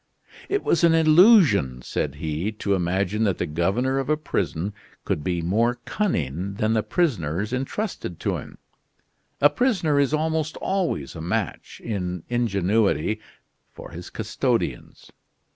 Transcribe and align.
"It 0.49 0.63
was 0.63 0.83
an 0.83 0.95
illusion," 0.95 1.83
said 1.83 2.15
he, 2.15 2.51
"to 2.53 2.73
imagine 2.73 3.23
that 3.25 3.37
the 3.37 3.45
governor 3.45 3.99
of 3.99 4.09
a 4.09 4.17
prison 4.17 4.73
could 5.05 5.23
be 5.23 5.43
more 5.43 5.75
cunning 5.85 6.55
than 6.55 6.73
the 6.73 6.81
prisoners 6.81 7.53
entrusted 7.53 8.19
to 8.21 8.37
him. 8.37 8.57
A 9.41 9.49
prisoner 9.51 9.99
is 9.99 10.11
almost 10.11 10.57
always 10.57 11.15
a 11.15 11.21
match 11.21 11.79
in 11.85 12.23
ingenuity 12.29 13.19
for 13.69 13.91
his 13.91 14.09
custodians." 14.09 15.11